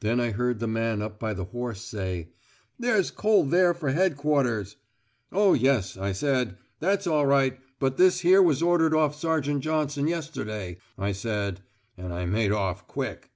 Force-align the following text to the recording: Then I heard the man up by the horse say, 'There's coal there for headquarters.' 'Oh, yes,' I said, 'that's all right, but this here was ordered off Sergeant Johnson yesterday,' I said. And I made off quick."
Then 0.00 0.18
I 0.18 0.32
heard 0.32 0.58
the 0.58 0.66
man 0.66 1.00
up 1.00 1.20
by 1.20 1.34
the 1.34 1.44
horse 1.44 1.82
say, 1.84 2.30
'There's 2.80 3.12
coal 3.12 3.44
there 3.44 3.72
for 3.72 3.90
headquarters.' 3.92 4.74
'Oh, 5.30 5.52
yes,' 5.52 5.96
I 5.96 6.10
said, 6.10 6.58
'that's 6.80 7.06
all 7.06 7.26
right, 7.26 7.60
but 7.78 7.96
this 7.96 8.22
here 8.22 8.42
was 8.42 8.60
ordered 8.60 8.92
off 8.92 9.14
Sergeant 9.14 9.62
Johnson 9.62 10.08
yesterday,' 10.08 10.78
I 10.98 11.12
said. 11.12 11.60
And 11.96 12.12
I 12.12 12.24
made 12.26 12.50
off 12.50 12.88
quick." 12.88 13.30